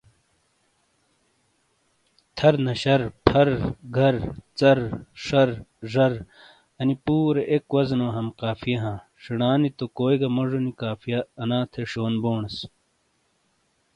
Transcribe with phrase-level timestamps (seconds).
[2.37, 3.47] تھَرنَشَر، پھَر
[3.97, 4.15] گھَر،
[4.59, 4.79] ژَر،
[5.25, 5.49] شَر،
[5.93, 6.11] زَر،
[6.79, 11.51] اَنی پُورے اک وَزنو ہم قافیہ ہاں شنا نی تو کوئی گا موجونی قافیہ ان
[11.71, 12.55] تھے شیون بونیس۔